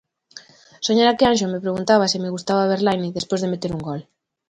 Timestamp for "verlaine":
2.73-3.15